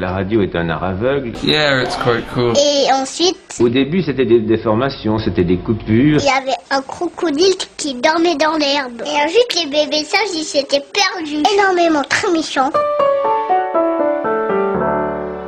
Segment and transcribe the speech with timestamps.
[0.00, 1.32] La radio est un art aveugle.
[1.42, 2.52] Yeah, it's quite cool.
[2.56, 6.20] Et ensuite, Au début, c'était des déformations, c'était des coupures.
[6.20, 9.02] il y avait un crocodile qui dormait dans l'herbe.
[9.04, 11.42] Et ensuite, les bébés sages, ils s'étaient perdus.
[11.52, 12.70] Énormément, très méchants.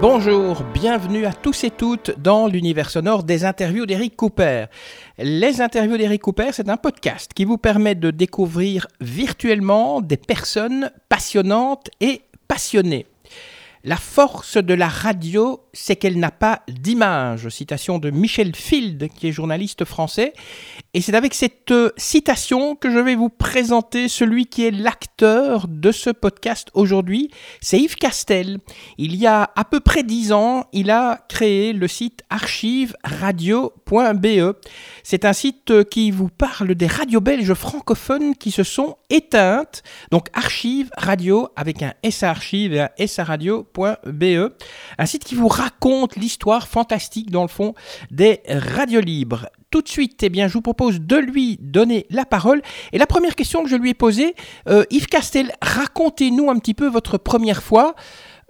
[0.00, 4.64] Bonjour, bienvenue à tous et toutes dans l'univers sonore des interviews d'Eric Cooper.
[5.18, 10.90] Les interviews d'Eric Cooper, c'est un podcast qui vous permet de découvrir virtuellement des personnes
[11.08, 13.06] passionnantes et passionnées.
[13.82, 17.48] La force de la radio, c'est qu'elle n'a pas d'image.
[17.48, 20.32] Citation de Michel Field, qui est journaliste français.
[20.94, 25.68] Et c'est avec cette euh, citation que je vais vous présenter celui qui est l'acteur
[25.68, 27.30] de ce podcast aujourd'hui.
[27.60, 28.58] C'est Yves Castel.
[28.98, 34.56] Il y a à peu près dix ans, il a créé le site archiveradio.be.
[35.02, 39.82] C'est un site qui vous parle des radios belges francophones qui se sont éteintes.
[40.10, 44.52] Donc archive radio avec un S à archive et un S radio.be.
[44.98, 47.74] Un site qui vous raconte l'histoire fantastique dans le fond
[48.10, 49.48] des radios libres.
[49.70, 52.62] Tout de suite, eh bien, je vous propose de lui donner la parole.
[52.92, 54.34] Et la première question que je lui ai posée,
[54.68, 57.94] euh, Yves Castel, racontez-nous un petit peu votre première fois.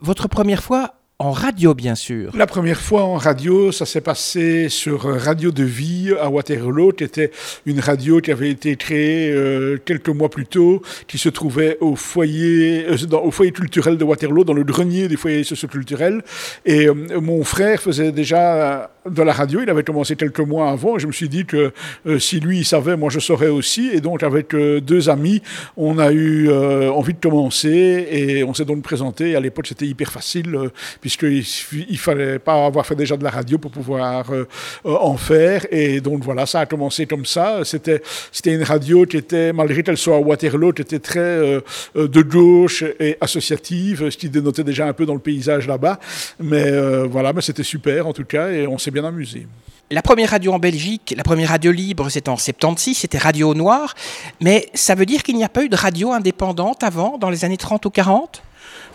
[0.00, 2.34] Votre première fois en radio, bien sûr.
[2.34, 7.04] La première fois en radio, ça s'est passé sur Radio de Vie à Waterloo, qui
[7.04, 7.30] était
[7.66, 11.94] une radio qui avait été créée euh, quelques mois plus tôt, qui se trouvait au
[11.94, 16.22] foyer, euh, au foyer culturel de Waterloo, dans le grenier des foyers socioculturels.
[16.64, 20.96] Et euh, mon frère faisait déjà de la radio, il avait commencé quelques mois avant,
[20.96, 21.72] et je me suis dit que
[22.18, 23.90] si lui savait, moi je saurais aussi.
[23.92, 25.42] Et donc avec deux amis,
[25.76, 29.36] on a eu envie de commencer, et on s'est donc présenté.
[29.36, 30.70] À l'époque, c'était hyper facile,
[31.16, 34.46] puisqu'il il fallait pas avoir fait déjà de la radio pour pouvoir euh,
[34.86, 35.66] euh, en faire.
[35.70, 37.64] Et donc voilà, ça a commencé comme ça.
[37.64, 41.60] C'était c'était une radio qui était, malgré qu'elle soit à Waterloo, qui était très euh,
[41.94, 45.98] de gauche et associative, ce qui dénotait déjà un peu dans le paysage là-bas.
[46.38, 46.70] Mais
[47.06, 49.46] voilà, mais c'était super en tout cas, et on s'est bien amusé.
[49.90, 53.94] La première radio en Belgique, la première radio libre, c'était en 76, c'était Radio Noir.
[54.40, 57.44] Mais ça veut dire qu'il n'y a pas eu de radio indépendante avant, dans les
[57.44, 58.42] années 30 ou 40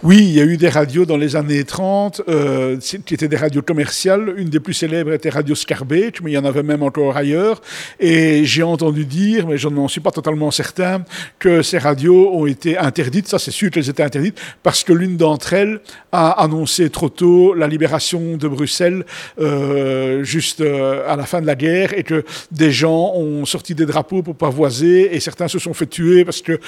[0.04, 3.38] Oui, il y a eu des radios dans les années 30 euh, qui étaient des
[3.38, 4.34] radios commerciales.
[4.38, 7.62] Une des plus célèbres était Radio Scarbage, mais il y en avait même encore ailleurs.
[8.00, 11.06] Et j'ai entendu dire, mais je n'en suis pas totalement certain,
[11.40, 13.28] que ces radios ont été interdites.
[13.30, 15.80] Ça, c'est sûr qu'elles étaient interdites parce que l'une d'entre elles
[16.12, 19.06] a annoncé trop tôt la libération de Bruxelles
[19.40, 23.74] euh, juste euh, à la fin de la guerre et que des gens ont sorti
[23.76, 26.60] des drapeaux pour pavoiser et certains se sont fait tuer parce que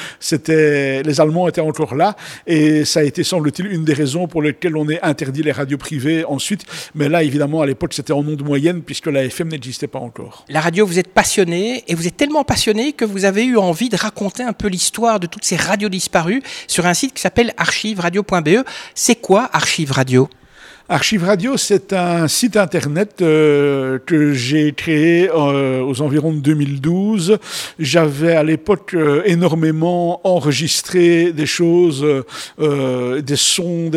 [0.48, 4.76] les Allemands étaient encore là et ça a été semble-t-il une des raisons pour lesquelles
[4.76, 6.66] on a interdit les radios privées ensuite.
[6.96, 10.46] Mais là, évidemment, à l'époque, c'était en ondes moyennes puisque la FM n'existait pas encore.
[10.50, 13.90] La radio, vous êtes passionné, et vous êtes tellement passionné que vous avez eu envie
[13.90, 17.54] de raconter un peu l'histoire de toutes ces radios disparues sur un site qui s'appelle
[17.58, 18.66] archiveradio.be.
[18.96, 20.30] C'est quoi Archive Radio?
[20.90, 27.40] Archive Radio, c'est un site internet euh, que j'ai créé euh, aux environs de 2012.
[27.78, 32.06] J'avais à l'époque euh, énormément enregistré des choses,
[32.62, 33.92] euh, des sons,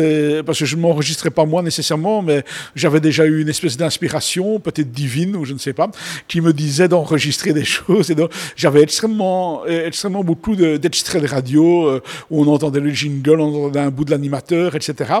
[0.45, 2.43] parce que je ne m'enregistrais pas moi nécessairement, mais
[2.75, 5.89] j'avais déjà eu une espèce d'inspiration, peut-être divine ou je ne sais pas,
[6.27, 8.13] qui me disait d'enregistrer des choses.
[8.57, 13.79] J'avais extrêmement, extrêmement beaucoup de- d'extraits de, radio où on entendait le jingle, on entendait
[13.79, 15.13] un bout de l'animateur, etc.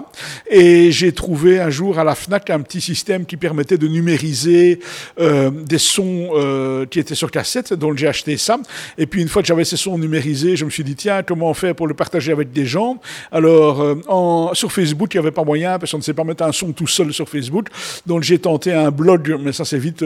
[0.49, 4.79] Et j'ai trouvé un jour à la FNAC un petit système qui permettait de numériser
[5.19, 8.57] euh, des sons euh, qui étaient sur cassette, donc j'ai acheté ça.
[8.97, 11.53] Et puis une fois que j'avais ces sons numérisés, je me suis dit, tiens, comment
[11.53, 12.99] faire pour le partager avec des gens?
[13.31, 16.43] Alors, euh, sur Facebook, il n'y avait pas moyen, parce qu'on ne sait pas mettre
[16.43, 17.67] un son tout seul sur Facebook.
[18.05, 20.03] Donc j'ai tenté un blog, mais ça, c'est vite,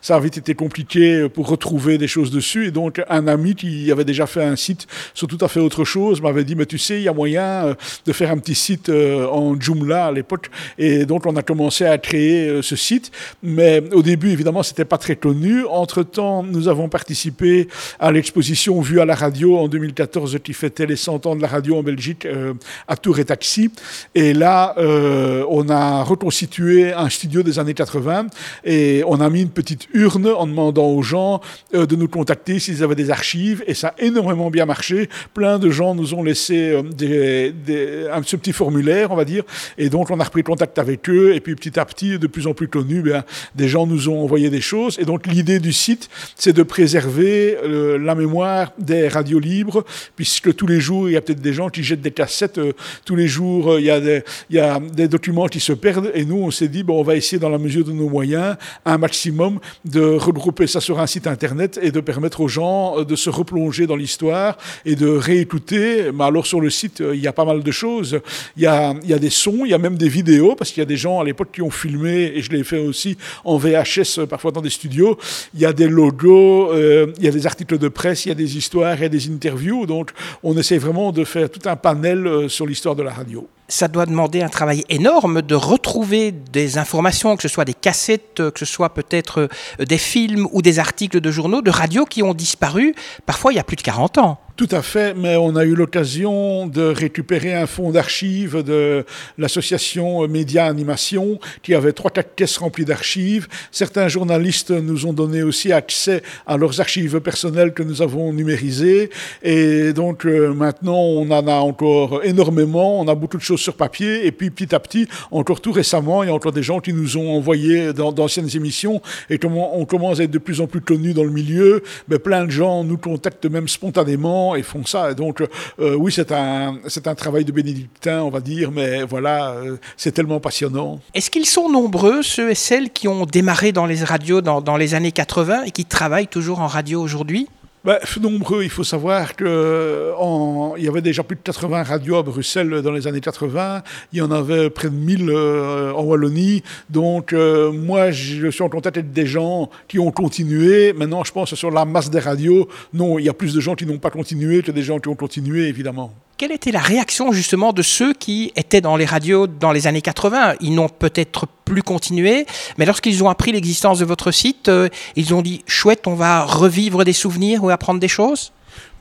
[0.00, 2.66] ça a vite été compliqué pour retrouver des choses dessus.
[2.66, 5.84] Et donc un ami qui avait déjà fait un site sur tout à fait autre
[5.84, 7.74] chose m'avait dit, mais tu sais, il y a moyen
[8.06, 10.50] de faire un petit site en Joomla à l'époque.
[10.84, 13.12] Et donc, on a commencé à créer euh, ce site.
[13.40, 15.64] Mais au début, évidemment, c'était pas très connu.
[15.66, 17.68] Entre-temps, nous avons participé
[18.00, 21.46] à l'exposition Vue à la radio en 2014 qui fêtait les 100 ans de la
[21.46, 22.54] radio en Belgique euh,
[22.88, 23.70] à Tour et Taxi.
[24.16, 28.26] Et là, euh, on a reconstitué un studio des années 80
[28.64, 31.40] et on a mis une petite urne en demandant aux gens
[31.72, 33.62] de nous contacter s'ils avaient des archives.
[33.68, 35.08] Et ça a énormément bien marché.
[35.32, 39.44] Plein de gens nous ont laissé un, ce petit formulaire, on va dire.
[39.78, 42.46] Et donc, on a repris contact avec eux, et puis petit à petit, de plus
[42.46, 43.24] en plus connus, bien,
[43.54, 44.98] des gens nous ont envoyé des choses.
[44.98, 49.84] Et donc l'idée du site, c'est de préserver euh, la mémoire des radios libres,
[50.16, 52.72] puisque tous les jours, il y a peut-être des gens qui jettent des cassettes, euh,
[53.04, 56.10] tous les jours, il, y a des, il y a des documents qui se perdent,
[56.14, 58.56] et nous, on s'est dit, bon, on va essayer, dans la mesure de nos moyens,
[58.84, 63.16] un maximum, de regrouper ça sur un site internet et de permettre aux gens de
[63.16, 66.10] se replonger dans l'histoire et de réécouter.
[66.12, 68.20] Mais alors, sur le site, il y a pas mal de choses.
[68.56, 70.70] Il y a, il y a des sons, il y a même des vidéos, parce
[70.70, 73.16] qu'il y a des gens à l'époque qui ont filmé, et je l'ai fait aussi
[73.44, 75.18] en VHS, parfois dans des studios.
[75.54, 78.32] Il y a des logos, euh, il y a des articles de presse, il y
[78.32, 79.86] a des histoires, il y a des interviews.
[79.86, 80.12] Donc,
[80.44, 83.88] on essaie vraiment de faire tout un panel euh, sur l'histoire de la radio ça
[83.88, 88.58] doit demander un travail énorme de retrouver des informations, que ce soit des cassettes, que
[88.58, 89.48] ce soit peut-être
[89.80, 93.56] euh, des films ou des articles de journaux, de radio qui ont disparu, parfois il
[93.56, 94.38] y a plus de 40 ans.
[94.56, 99.06] Tout à fait, mais on a eu l'occasion de récupérer un fonds d'archives de
[99.38, 103.48] l'association Média Animation qui avait trois quatre caisses remplies d'archives.
[103.70, 109.08] Certains journalistes nous ont donné aussi accès à leurs archives personnelles que nous avons numérisées.
[109.42, 113.00] Et donc euh, maintenant, on en a encore énormément.
[113.00, 114.26] On a beaucoup de choses sur papier.
[114.26, 116.92] Et puis petit à petit, encore tout récemment, il y a encore des gens qui
[116.92, 119.00] nous ont envoyé d'anciennes émissions
[119.30, 121.82] et on commence à être de plus en plus connus dans le milieu.
[122.08, 125.14] Mais plein de gens nous contactent même spontanément et font ça.
[125.14, 125.42] donc,
[125.80, 130.12] euh, oui, c'est un, un travail de bénédictin, on va dire, mais voilà, euh, c'est
[130.12, 131.00] tellement passionnant.
[131.14, 134.76] Est-ce qu'ils sont nombreux, ceux et celles qui ont démarré dans les radios dans, dans
[134.76, 137.48] les années 80 et qui travaillent toujours en radio aujourd'hui?
[137.84, 142.80] Ben, nombreux, il faut savoir qu'il y avait déjà plus de 80 radios à Bruxelles
[142.82, 143.82] dans les années 80.
[144.12, 146.62] Il y en avait près de 1000 euh, en Wallonie.
[146.90, 150.92] Donc, euh, moi, je suis en contact avec des gens qui ont continué.
[150.92, 153.74] Maintenant, je pense sur la masse des radios, non, il y a plus de gens
[153.74, 156.14] qui n'ont pas continué que des gens qui ont continué, évidemment.
[156.42, 160.02] Quelle était la réaction justement de ceux qui étaient dans les radios dans les années
[160.02, 162.46] 80 Ils n'ont peut-être plus continué,
[162.78, 166.42] mais lorsqu'ils ont appris l'existence de votre site, euh, ils ont dit chouette, on va
[166.42, 168.50] revivre des souvenirs ou apprendre des choses?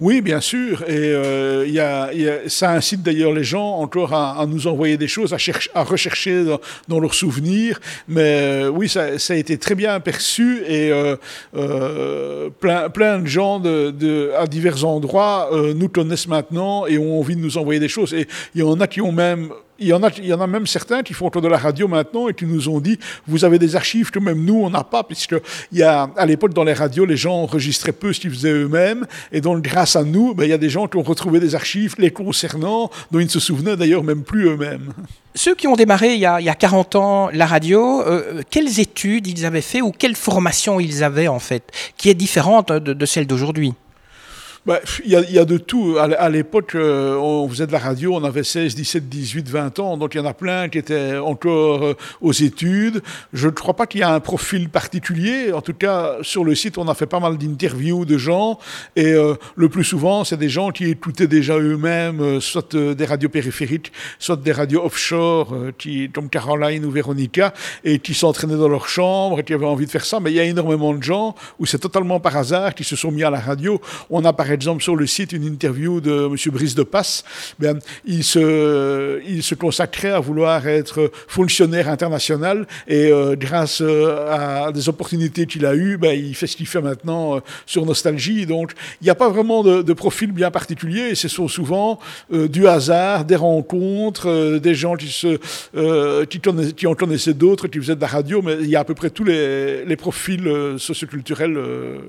[0.01, 0.81] Oui, bien sûr.
[0.87, 5.69] Et euh, ça incite d'ailleurs les gens encore à, nous envoyer des choses, à, chercher,
[5.75, 6.43] à rechercher
[6.87, 7.79] dans, leurs souvenirs.
[8.07, 13.61] Mais euh, oui, ça, a été très bien perçu et euh, plein, de gens
[14.37, 18.13] à divers endroits nous connaissent maintenant et ont envie de nous envoyer des choses.
[18.13, 19.51] Et il y en a qui ont même
[19.81, 21.87] il y, en a, il y en a même certains qui font de la radio
[21.87, 24.83] maintenant et qui nous ont dit vous avez des archives que même nous, on n'a
[24.83, 25.35] pas, puisque
[25.71, 28.51] il y a, à l'époque, dans les radios, les gens enregistraient peu ce qu'ils faisaient
[28.51, 29.07] eux-mêmes.
[29.31, 31.55] Et donc, grâce à nous, ben, il y a des gens qui ont retrouvé des
[31.55, 34.93] archives les concernant, dont ils ne se souvenaient d'ailleurs même plus eux-mêmes.
[35.33, 38.41] Ceux qui ont démarré il y a, il y a 40 ans la radio, euh,
[38.49, 42.71] quelles études ils avaient fait ou quelle formation ils avaient en fait, qui est différente
[42.71, 43.73] de celle d'aujourd'hui?
[44.63, 45.97] Bah, il y, a de tout.
[45.97, 49.97] À l'époque, euh, on faisait de la radio, on avait 16, 17, 18, 20 ans,
[49.97, 53.01] donc il y en a plein qui étaient encore euh, aux études.
[53.33, 55.51] Je ne crois pas qu'il y a un profil particulier.
[55.51, 58.59] En tout cas, sur le site, on a fait pas mal d'interviews de gens,
[58.95, 63.29] et euh, le plus souvent, c'est des gens qui écoutaient déjà eux-mêmes, soit des radios
[63.29, 65.55] périphériques, soit des radios offshore,
[66.13, 67.51] comme Caroline ou Véronica,
[67.83, 70.19] et qui s'entraînaient dans leur chambre, et qui avaient envie de faire ça.
[70.19, 73.11] Mais il y a énormément de gens où c'est totalement par hasard qui se sont
[73.11, 73.81] mis à la radio.
[74.11, 76.35] On a par exemple sur le site une interview de M.
[76.51, 77.23] Brice de Passe.
[77.59, 84.65] Bien, il, se, il se consacrait à vouloir être fonctionnaire international et euh, grâce euh,
[84.67, 87.85] à des opportunités qu'il a eues, ben, il fait ce qu'il fait maintenant euh, sur
[87.85, 88.45] Nostalgie.
[88.45, 91.99] Donc il n'y a pas vraiment de, profil bien particulier et ce sont souvent
[92.31, 95.37] du hasard, des rencontres, des gens qui, se,
[96.25, 96.39] qui,
[96.73, 98.95] qui en connaissaient d'autres, qui faisaient de la radio, mais il y a à peu
[98.95, 101.59] près tous les profils socioculturels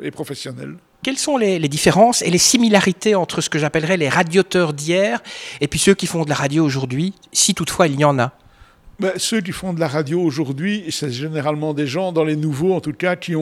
[0.02, 0.76] et professionnels.
[1.02, 5.20] Quelles sont les, différences et les similarités entre ce que j'appellerais les radioteurs d'hier
[5.60, 8.30] et puis ceux qui font de la radio aujourd'hui, si toutefois il y en a?
[9.02, 12.72] Ben, ceux qui font de la radio aujourd'hui, c'est généralement des gens, dans les nouveaux
[12.72, 13.34] en tout cas, qui,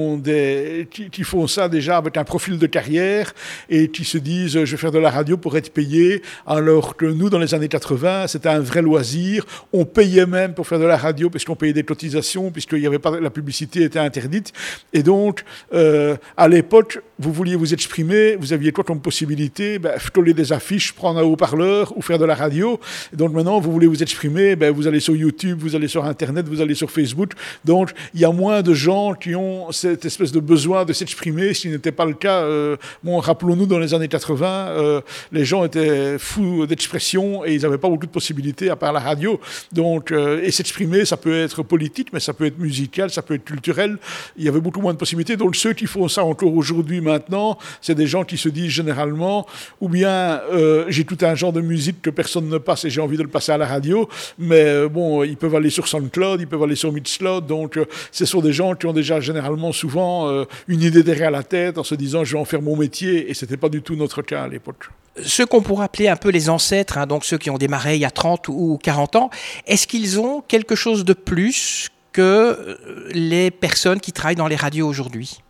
[1.22, 3.34] font ça déjà avec un profil de carrière
[3.68, 7.04] et qui se disent je vais faire de la radio pour être payé, alors que
[7.04, 9.44] nous, dans les années 80, c'était un vrai loisir.
[9.74, 12.86] On payait même pour faire de la radio parce qu'on payait des cotisations, puisque y
[12.86, 14.54] avait pas, la publicité était interdite.
[14.94, 19.78] Et donc, euh, à l'époque, vous vouliez vous exprimer, vous aviez quoi comme possibilité?
[19.78, 22.80] Ben, Coller des affiches, prendre un haut-parleur ou faire de la radio.
[23.12, 26.04] Et donc maintenant, vous voulez vous exprimer, ben, vous allez sur YouTube vous allez sur
[26.04, 27.32] Internet, vous allez sur Facebook.
[27.64, 31.54] Donc, il y a moins de gens qui ont cette espèce de besoin de s'exprimer,
[31.54, 32.42] ce n'était pas le cas.
[32.42, 35.00] Euh, bon, rappelons-nous, dans les années 80, euh,
[35.32, 39.00] les gens étaient fous d'expression et ils n'avaient pas beaucoup de possibilités à part la
[39.00, 39.40] radio.
[39.72, 43.34] Donc, euh, et s'exprimer, ça peut être politique, mais ça peut être musical, ça peut
[43.34, 43.98] être culturel.
[44.36, 45.36] Il y avait beaucoup moins de possibilités.
[45.36, 49.46] Donc, ceux qui font ça encore aujourd'hui, maintenant, c'est des gens qui se disent généralement,
[49.80, 50.40] ou bien
[50.88, 53.28] j'ai tout un genre de musique que personne ne passe et j'ai envie de le
[53.28, 57.46] passer à la radio, mais bon, peuvent aller sur SoundCloud, ils peuvent aller sur Mixcloud.
[57.46, 57.78] Donc,
[58.12, 61.84] ce sont des gens qui ont déjà généralement souvent une idée derrière la tête en
[61.84, 63.30] se disant je vais en faire mon métier.
[63.30, 64.90] Et c'était pas du tout notre cas à l'époque
[65.24, 68.00] ceux qu'on pourrait appeler un peu les ancêtres, hein, donc ceux qui ont démarré il
[68.00, 69.30] y a 30 ou 40 ans,
[69.66, 74.56] est-ce qu'ils ont quelque chose de plus que euh, les personnes qui travaillent dans les
[74.56, 75.42] radios aujourd'hui?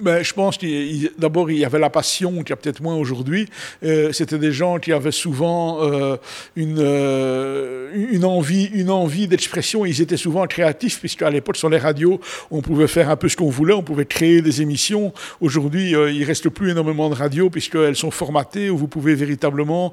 [0.00, 2.96] Ben, je pense qu'il d'abord il y avait la passion qu'il y a peut-être moins
[2.96, 3.48] aujourd'hui.
[3.84, 6.16] Euh, c'était des gens qui avaient souvent euh,
[6.56, 9.84] une, euh, une envie, une envie d'expression.
[9.84, 12.20] Ils étaient souvent créatifs puisque à l'époque sur les radios
[12.50, 15.12] on pouvait faire un peu ce qu'on voulait, on pouvait créer des émissions.
[15.40, 19.92] Aujourd'hui il reste plus énormément de radios puisqu'elles sont formatées où vous pouvez véritablement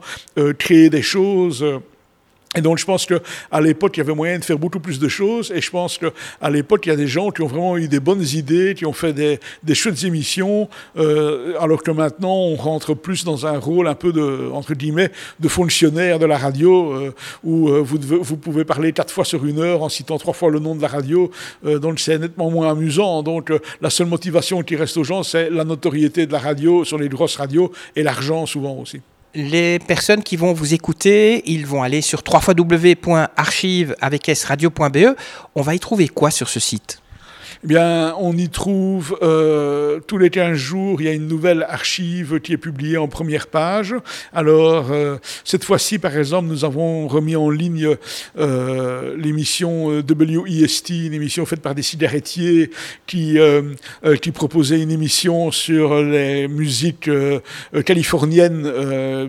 [0.58, 1.66] créer des choses.
[2.56, 5.08] Et donc, je pense qu'à l'époque, il y avait moyen de faire beaucoup plus de
[5.08, 5.52] choses.
[5.54, 8.00] Et je pense qu'à l'époque, il y a des gens qui ont vraiment eu des
[8.00, 12.96] bonnes idées, qui ont fait des, des chouettes émissions, euh, alors que maintenant, on rentre
[12.96, 17.14] plus dans un rôle un peu de, entre guillemets, de fonctionnaire de la radio, euh,
[17.44, 20.50] où euh, vous, vous pouvez parler quatre fois sur une heure en citant trois fois
[20.50, 21.30] le nom de la radio.
[21.64, 23.22] Donc, c'est nettement moins amusant.
[23.22, 26.98] Donc, la seule motivation qui reste aux gens, c'est la notoriété de la radio sur
[26.98, 29.02] les grosses radios et l'argent souvent aussi
[29.36, 35.16] les personnes qui vont vous écouter, ils vont aller sur www.archive avec radio.be.
[35.56, 37.02] On va y trouver quoi sur ce site?
[37.62, 41.64] Eh bien, on y trouve euh, tous les 15 jours, il y a une nouvelle
[41.64, 43.94] archive qui est publiée en première page.
[44.32, 47.98] Alors, euh, cette fois-ci, par exemple, nous avons remis en ligne
[48.38, 52.72] euh, l'émission WIST, une émission faite par des cigarettiers
[53.06, 53.38] qui,
[54.22, 57.10] qui proposait une émission sur les musiques
[57.86, 58.72] californiennes.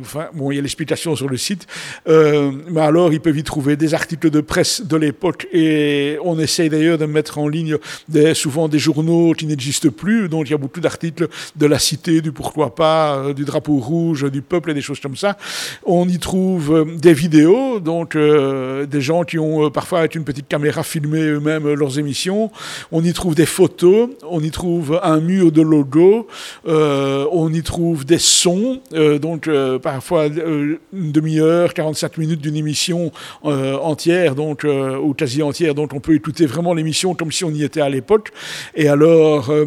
[0.00, 1.66] enfin, bon, il y a l'explication sur le site.
[2.06, 6.68] mais alors, ils peuvent y trouver des articles de presse de l'époque et on essaye
[6.68, 7.76] d'ailleurs de mettre en ligne
[8.08, 11.78] des souvent des journaux qui n'existent plus, donc il y a beaucoup d'articles de la
[11.78, 15.36] cité, du pourquoi pas, euh, du drapeau rouge, du peuple et des choses comme ça.
[15.84, 20.24] On y trouve euh, des vidéos, donc euh, des gens qui ont parfois avec une
[20.24, 22.50] petite caméra filmé eux-mêmes leurs émissions.
[22.92, 26.26] On y trouve des photos, on y trouve un mur de logo,
[26.66, 28.80] on y trouve des sons,
[29.20, 29.48] donc
[29.82, 30.78] parfois une
[31.12, 33.12] demi-heure, 45 minutes d'une émission
[33.42, 34.66] entière, donc
[35.02, 37.88] ou quasi entière, donc on peut écouter vraiment l'émission comme si on y était à
[37.88, 38.09] l'époque.
[38.74, 39.66] Et alors, euh,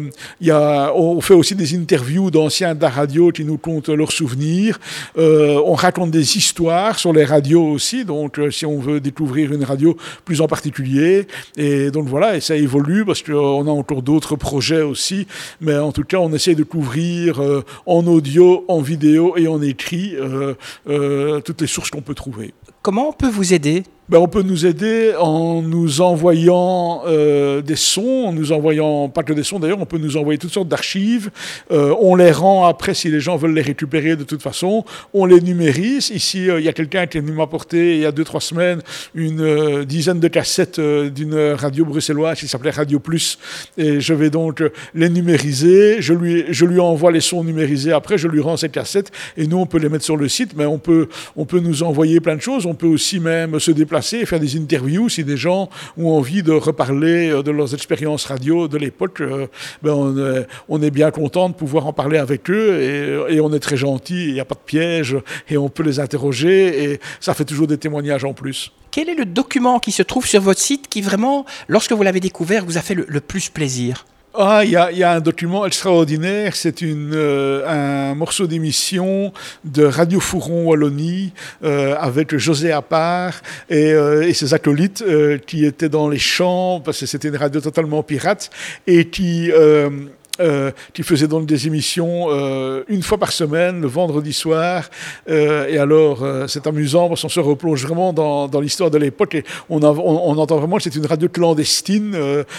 [0.94, 4.78] on fait aussi des interviews d'anciens de la radio qui nous content leurs souvenirs.
[5.16, 9.52] Euh, on raconte des histoires sur les radios aussi, donc euh, si on veut découvrir
[9.52, 11.26] une radio plus en particulier.
[11.56, 15.26] Et donc voilà, et ça évolue parce qu'on a encore d'autres projets aussi.
[15.60, 17.40] Mais en tout cas, on essaie de couvrir
[17.86, 20.14] en audio, en vidéo et en écrit
[20.84, 22.52] toutes les sources qu'on peut trouver.
[22.82, 23.84] Comment on peut vous aider?
[24.10, 29.22] Ben, on peut nous aider en nous envoyant euh, des sons, en nous envoyant, pas
[29.22, 31.30] que des sons d'ailleurs, on peut nous envoyer toutes sortes d'archives.
[31.72, 34.84] Euh, on les rend après si les gens veulent les récupérer de toute façon.
[35.14, 36.10] On les numérise.
[36.10, 38.42] Ici, euh, il y a quelqu'un qui est venu m'apporter il y a deux, trois
[38.42, 38.82] semaines
[39.14, 43.38] une dizaine de cassettes d'une radio bruxelloise qui s'appelait Radio Plus.
[43.78, 44.62] Et je vais donc
[44.94, 46.02] les numériser.
[46.02, 49.66] Je lui, envoie les sons numérisés après, je lui rends ces cassettes et nous, on
[49.66, 51.08] peut les mettre sur le site, mais on peut
[51.52, 52.66] nous envoyer plein de choses.
[52.66, 56.42] On peut aussi même se déplacer et faire des interviews si des gens ont envie
[56.42, 59.20] de reparler euh, de leurs expériences radio de l'époque.
[59.20, 59.46] Euh,
[59.82, 59.92] ben
[60.68, 64.28] on, est, bien content de pouvoir en parler avec eux et on est très gentil,
[64.28, 65.16] il n'y a pas de piège
[65.48, 68.72] et on peut les interroger et ça fait toujours des témoignages en plus.
[68.90, 72.20] Quel est le document qui se trouve sur votre site qui vraiment, lorsque vous l'avez
[72.20, 74.04] découvert, vous a fait le plus plaisir?
[74.36, 79.32] Ah, il y, y, a un document extraordinaire, c'est euh, un morceau d'émission
[79.64, 85.64] de Radio Fouron Wallonie euh, avec José Appart et, euh, et ses acolytes euh, qui
[85.64, 88.50] étaient dans les champs, parce que c'était une radio totalement pirate,
[88.88, 89.52] et qui
[90.40, 94.90] euh, qui faisait donc des émissions euh, une fois par semaine, le vendredi soir.
[95.28, 99.36] Euh, et alors, c'est amusant parce qu'on se replonge vraiment dans, dans l'histoire de l'époque
[99.36, 102.16] et on, a, on, entend vraiment que c'est une radio clandestine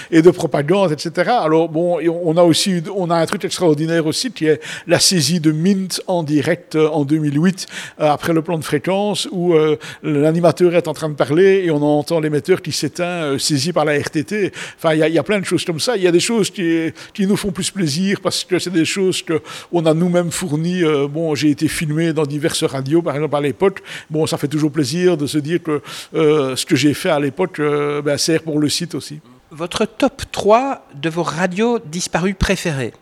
[0.09, 1.31] et de propagande, etc.
[1.41, 5.41] Alors, bon, on a aussi on a un truc extraordinaire aussi qui est la saisie
[5.41, 7.67] de Mint en direct en 2008
[7.97, 9.53] après le plan de fréquence où
[10.01, 13.97] l'animateur est en train de parler et on entend l'émetteur qui s'éteint saisi par la
[13.97, 14.53] RTT.
[14.77, 15.97] Enfin, il y, y, a plein de choses comme ça.
[15.97, 18.85] Il y a des choses qui, qui nous font plus plaisir parce que c'est des
[18.85, 20.83] choses qu'on a nous-mêmes fournies.
[20.83, 23.81] Euh, bon, j'ai été filmé dans diverses radios, par exemple à l'époque.
[24.09, 25.81] Bon, ça fait toujours plaisir de se dire que
[26.13, 29.19] euh, ce que j'ai fait à l'époque euh, ben, sert pour le site aussi.
[29.51, 32.93] Votre top 3 de vos radios disparues préférées?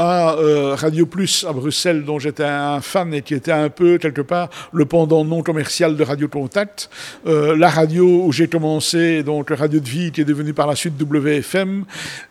[0.00, 3.98] À euh, Radio Plus à Bruxelles, dont j'étais un fan et qui était un peu,
[3.98, 6.88] quelque part, le pendant non commercial de Radio Contact.
[7.26, 10.76] Euh, la radio où j'ai commencé, donc Radio de Vie, qui est devenue par la
[10.76, 11.84] suite WFM.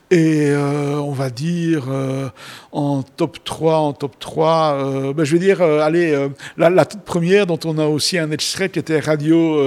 [0.09, 1.83] Et on va dire
[2.71, 7.59] en top 3, en top 3, ben, je vais dire, allez, la, toute première dont
[7.65, 9.59] on a aussi un extrait qui était Radio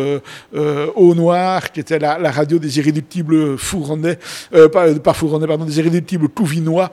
[0.54, 4.18] Au Noir, qui était la, radio des irréductibles Fouronnais,
[4.72, 6.90] pas Fouronnais, pardon, des irréductibles Couvinois,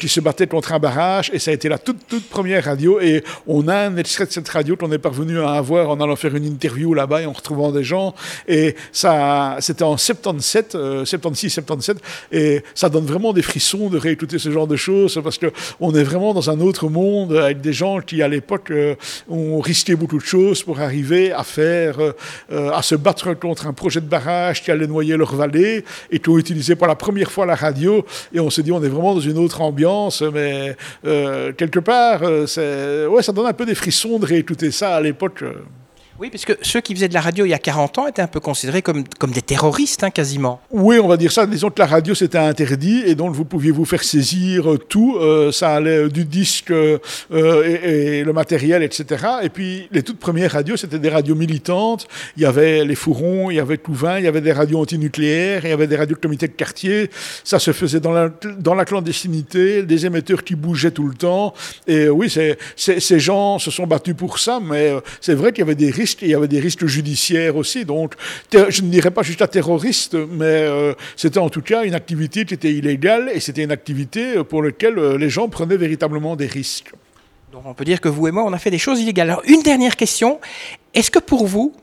[0.00, 1.30] qui se battaient contre un barrage.
[1.32, 3.00] Et ça a été la toute, toute première radio.
[3.00, 6.16] Et on a un extrait de cette radio qu'on est parvenu à avoir en allant
[6.16, 8.14] faire une interview là-bas et en retrouvant des gens.
[8.46, 11.98] Et ça, c'était en 77, 76, 77.
[12.32, 15.46] Et ça donne vraiment des frissons de réécouter ce genre de choses parce que
[15.80, 18.94] on est vraiment dans un autre monde avec des gens qui, à l'époque, euh,
[19.28, 23.72] ont risqué beaucoup de choses pour arriver à faire, euh, à se battre contre un
[23.72, 27.32] projet de barrage qui allait noyer leur vallée et qui ont utilisé pour la première
[27.32, 28.04] fois la radio.
[28.32, 32.20] Et on s'est dit, on est vraiment dans une autre ambiance, mais euh, quelque part,
[32.22, 35.42] ouais, ça donne un peu des frissons de réécouter ça à l'époque.
[36.18, 38.22] Oui, parce que ceux qui faisaient de la radio il y a 40 ans étaient
[38.22, 40.60] un peu considérés comme, comme des terroristes, hein, quasiment.
[40.70, 41.46] Oui, on va dire ça.
[41.46, 45.16] Disons que la radio, c'était interdit et donc vous pouviez vous faire saisir euh, tout.
[45.18, 49.26] Euh, ça allait euh, du disque et, le matériel, etc.
[49.42, 52.08] Et puis, les toutes premières radios, c'était des radios militantes.
[52.36, 55.64] Il y avait les fourrons, il y avait Couvin, il y avait des radios antinucléaires,
[55.64, 57.10] il y avait des radios de comité de quartier.
[57.44, 61.52] Ça se faisait dans la clandestinité, des émetteurs qui bougeaient tout le temps.
[61.86, 65.74] Et oui, ces gens se sont battus pour ça, mais c'est vrai qu'il y avait
[65.74, 67.84] des risques il y avait des risques judiciaires aussi.
[67.84, 68.14] Donc,
[68.52, 72.54] je ne dirais pas juste terroriste, mais euh, c'était en tout cas une activité qui
[72.54, 76.92] était illégale et c'était une activité pour laquelle euh, les gens prenaient véritablement des risques.
[77.52, 79.36] Donc, on peut dire que vous et moi, on a fait des choses illégales.
[79.46, 80.40] Une dernière question.
[80.94, 81.74] Est-ce que pour vous,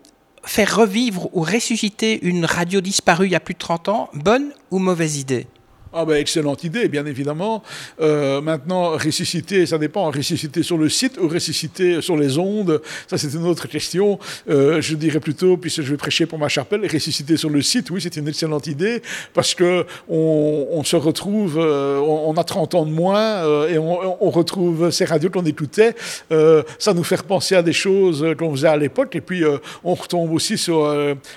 [0.44, 4.52] faire revivre ou ressusciter une radio disparue il y a plus de 30 ans, bonne
[4.72, 5.48] ou mauvaise idée?
[5.96, 7.62] Ah ben, excellente idée, bien évidemment.
[8.02, 10.10] Euh, maintenant, ressusciter, ça dépend.
[10.10, 14.18] Ressusciter sur le site ou ressusciter sur les ondes, ça c'est une autre question.
[14.50, 17.92] Euh, je dirais plutôt, puisque je vais prêcher pour ma chapelle, ressusciter sur le site,
[17.92, 19.04] oui, c'est une excellente idée,
[19.36, 24.90] parce que on, se retrouve, euh, on, a 30 ans de moins, et on, retrouve
[24.90, 25.96] ces radios qu'on écoutait.
[26.80, 29.44] ça nous fait penser à des choses qu'on faisait à l'époque, et puis
[29.84, 30.92] on retombe aussi sur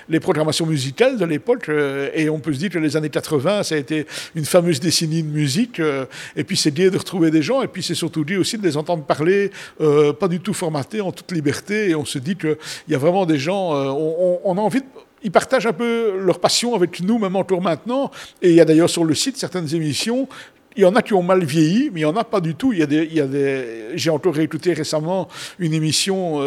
[0.09, 1.69] les programmations musicales de l'époque,
[2.13, 5.23] et on peut se dire que les années 80, ça a été une fameuse décennie
[5.23, 5.79] de musique.
[5.79, 7.61] Euh, et puis c'est gai de retrouver des gens.
[7.61, 9.51] Et puis c'est surtout dit aussi de les entendre parler,
[9.81, 11.89] euh, pas du tout formatés, en toute liberté.
[11.89, 14.81] Et on se dit qu'il y a vraiment des gens, euh, on, a envie
[15.23, 18.11] ils partagent un peu leur passion avec nous, même encore maintenant.
[18.41, 20.27] Et il y a d'ailleurs sur le site certaines émissions
[20.75, 22.53] il y en a qui ont mal vieilli, mais il n'y en a pas du
[22.53, 22.71] tout.
[22.71, 23.65] Il y a des, il y a des...
[23.95, 25.27] J'ai encore réécouté récemment
[25.57, 26.39] une émission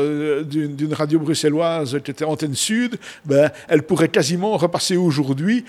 [0.45, 2.97] d'une radio bruxelloise qui était Antenne Sud.
[3.25, 5.65] Ben, elle pourrait quasiment repasser aujourd'hui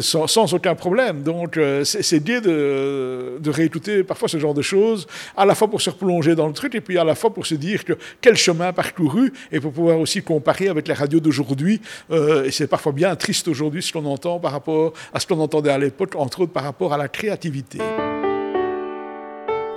[0.00, 1.22] sans, aucun problème.
[1.22, 5.68] Donc, euh, c'est bien de, de, réécouter parfois ce genre de choses, à la fois
[5.68, 7.94] pour se replonger dans le truc et puis à la fois pour se dire que
[8.20, 11.80] quel chemin parcouru et pour pouvoir aussi comparer avec les radios d'aujourd'hui.
[12.10, 15.40] Euh, et c'est parfois bien triste aujourd'hui ce qu'on entend par rapport à ce qu'on
[15.40, 17.78] entendait à l'époque, entre autres par rapport à la créativité.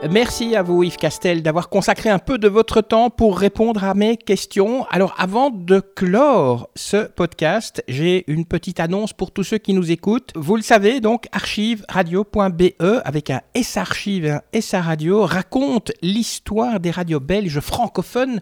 [0.04, 3.96] Merci à vous Yves Castel d'avoir consacré un peu de votre temps pour répondre à
[3.96, 4.86] mes questions.
[4.92, 9.92] Alors avant de clore ce podcast, j'ai une petite annonce pour tous ceux qui nous
[9.92, 10.32] écoutent.
[10.36, 12.64] Vous le savez donc archiveradio.be
[13.06, 18.40] avec un S archive et un S radio raconte l'histoire des radios belges francophones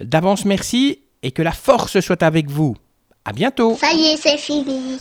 [0.00, 2.76] D'avance merci et que la force soit avec vous.
[3.24, 3.76] À bientôt.
[3.80, 4.98] Ça y est, c'est fini.